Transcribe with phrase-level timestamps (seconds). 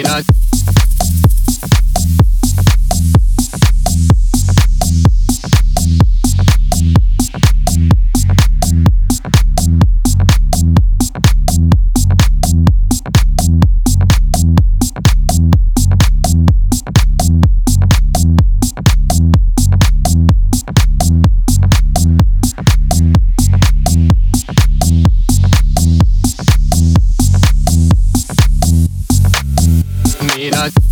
[0.00, 0.39] मेरा मेरा
[30.60, 30.89] मेरा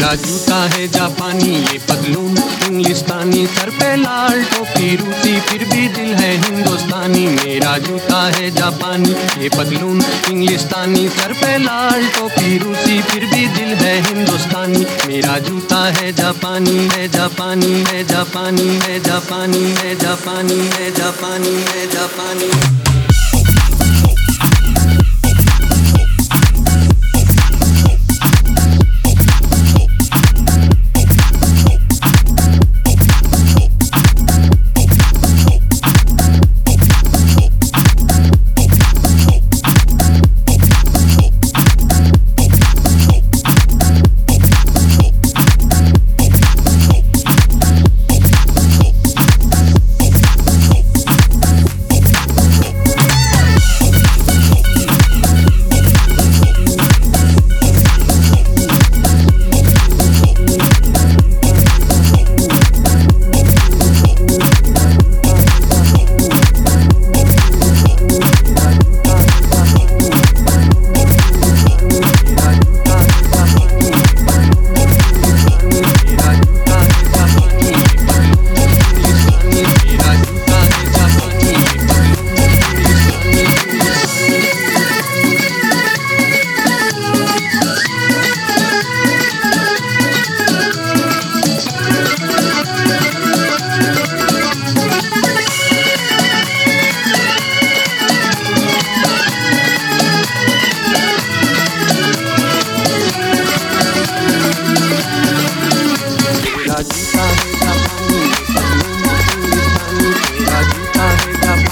[0.00, 6.14] मेरा जूता है जापानी, ये पतलून इंग्लिस्तानी, सर पे लाल टोपी, रूसी, फिर भी दिल
[6.14, 9.10] है हिंदुस्तानी। मेरा जूता है जापानी,
[9.42, 15.84] ये पतलून इंग्लिस्तानी, सर पे लाल टोपी, रूसी, फिर भी दिल है हिंदुस्तानी। मेरा जूता
[15.90, 22.89] है जापानी है जापानी है जापानी है जापानी है जापानी है जापानी है जापानी।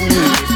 [0.00, 0.49] Mm.